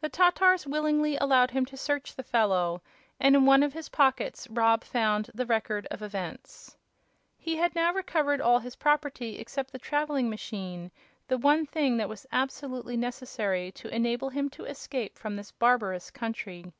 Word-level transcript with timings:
The 0.00 0.08
Tatars 0.08 0.66
willingly 0.66 1.16
allowed 1.18 1.52
him 1.52 1.64
to 1.66 1.76
search 1.76 2.12
the 2.16 2.24
fellow, 2.24 2.82
and 3.20 3.36
in 3.36 3.46
one 3.46 3.62
of 3.62 3.72
his 3.74 3.90
pockets 3.90 4.48
Rob 4.50 4.82
found 4.82 5.30
the 5.32 5.46
Record 5.46 5.86
of 5.92 6.02
Events. 6.02 6.76
He 7.38 7.54
had 7.54 7.76
now 7.76 7.92
recovered 7.94 8.40
all 8.40 8.58
his 8.58 8.74
property, 8.74 9.38
except 9.38 9.70
the 9.70 9.78
traveling 9.78 10.28
machine, 10.28 10.90
the 11.28 11.38
one 11.38 11.64
thing 11.64 11.96
that 11.98 12.08
was 12.08 12.26
absolutely 12.32 12.96
necessary 12.96 13.70
to 13.70 13.86
enable 13.94 14.30
him 14.30 14.50
to 14.50 14.64
escape 14.64 15.16
from 15.16 15.36
this 15.36 15.52
barbarous 15.52 16.10
country. 16.10 16.72